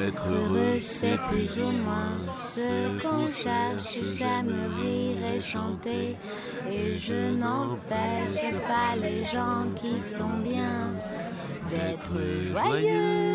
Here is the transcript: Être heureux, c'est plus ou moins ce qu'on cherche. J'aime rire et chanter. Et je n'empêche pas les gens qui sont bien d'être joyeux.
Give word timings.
Être 0.00 0.30
heureux, 0.30 0.80
c'est 0.80 1.18
plus 1.30 1.58
ou 1.58 1.70
moins 1.70 2.18
ce 2.46 3.00
qu'on 3.02 3.30
cherche. 3.30 3.98
J'aime 4.16 4.54
rire 4.80 5.16
et 5.36 5.40
chanter. 5.40 6.16
Et 6.68 6.98
je 6.98 7.32
n'empêche 7.32 8.52
pas 8.66 8.96
les 9.00 9.24
gens 9.24 9.66
qui 9.76 10.02
sont 10.02 10.38
bien 10.42 10.94
d'être 11.68 12.12
joyeux. 12.50 13.31